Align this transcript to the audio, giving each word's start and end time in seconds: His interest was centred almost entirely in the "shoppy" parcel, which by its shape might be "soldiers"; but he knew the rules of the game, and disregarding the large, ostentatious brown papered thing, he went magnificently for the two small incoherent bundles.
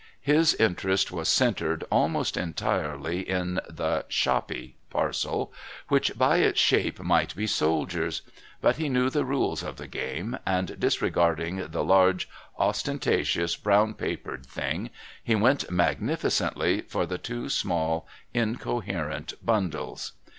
His 0.23 0.55
interest 0.55 1.11
was 1.11 1.29
centred 1.29 1.83
almost 1.91 2.35
entirely 2.35 3.19
in 3.21 3.59
the 3.69 4.03
"shoppy" 4.07 4.75
parcel, 4.89 5.53
which 5.89 6.17
by 6.17 6.37
its 6.37 6.59
shape 6.59 6.99
might 6.99 7.35
be 7.35 7.45
"soldiers"; 7.45 8.23
but 8.61 8.77
he 8.77 8.89
knew 8.89 9.11
the 9.11 9.23
rules 9.23 9.61
of 9.61 9.75
the 9.75 9.85
game, 9.87 10.39
and 10.43 10.79
disregarding 10.79 11.57
the 11.69 11.83
large, 11.83 12.27
ostentatious 12.57 13.55
brown 13.55 13.93
papered 13.93 14.43
thing, 14.43 14.89
he 15.23 15.35
went 15.35 15.69
magnificently 15.69 16.81
for 16.81 17.05
the 17.05 17.19
two 17.19 17.47
small 17.47 18.07
incoherent 18.33 19.33
bundles. 19.45 20.13